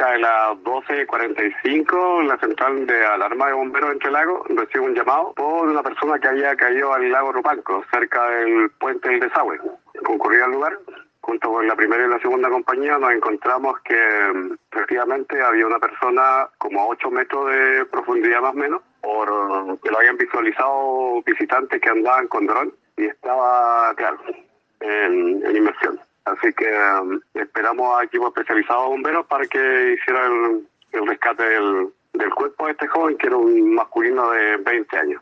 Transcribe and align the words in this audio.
cerca 0.00 0.12
de 0.12 0.18
las 0.18 0.56
12.45, 0.64 2.24
la 2.24 2.38
central 2.38 2.86
de 2.86 3.04
alarma 3.04 3.48
de 3.48 3.52
bomberos 3.52 3.92
Entre 3.92 4.10
Lagos 4.10 4.46
recibe 4.48 4.84
un 4.84 4.94
llamado 4.94 5.34
por 5.34 5.68
una 5.68 5.82
persona 5.82 6.18
que 6.18 6.28
había 6.28 6.56
caído 6.56 6.94
al 6.94 7.10
lago 7.10 7.32
Rupanco, 7.32 7.84
cerca 7.90 8.30
del 8.30 8.70
puente 8.78 9.10
del 9.10 9.20
desagüe. 9.20 9.60
Concurrí 10.02 10.40
al 10.40 10.52
lugar, 10.52 10.78
junto 11.20 11.50
con 11.50 11.66
la 11.66 11.76
primera 11.76 12.06
y 12.06 12.08
la 12.08 12.18
segunda 12.20 12.48
compañía, 12.48 12.96
nos 12.98 13.12
encontramos 13.12 13.78
que 13.80 13.94
mm, 13.94 14.52
efectivamente 14.72 15.42
había 15.42 15.66
una 15.66 15.78
persona 15.78 16.48
como 16.56 16.80
a 16.80 16.86
8 16.86 17.10
metros 17.10 17.50
de 17.50 17.84
profundidad 17.86 18.40
más 18.40 18.54
o 18.54 18.56
menos, 18.56 18.82
por 19.02 19.80
que 19.80 19.90
lo 19.90 19.98
habían 19.98 20.16
visualizado 20.16 21.22
visitantes 21.26 21.78
que 21.78 21.90
andaban 21.90 22.26
con 22.28 22.46
dron 22.46 22.72
y 22.96 23.04
estaba, 23.04 23.92
claro, 23.96 24.18
en, 24.80 25.44
en 25.44 25.56
inmersión. 25.56 25.99
Así 26.30 26.52
que 26.52 26.66
um, 27.02 27.20
esperamos 27.34 27.98
a 27.98 28.04
equipos 28.04 28.28
especializados 28.28 28.86
bomberos 28.86 29.26
para 29.26 29.44
que 29.46 29.94
hicieran 29.94 30.32
el, 30.92 31.00
el 31.00 31.06
rescate 31.08 31.42
del, 31.42 31.88
del 32.12 32.30
cuerpo 32.34 32.66
de 32.66 32.72
este 32.72 32.86
joven, 32.86 33.16
que 33.16 33.26
era 33.26 33.36
un 33.36 33.74
masculino 33.74 34.30
de 34.30 34.56
20 34.58 34.96
años. 34.96 35.18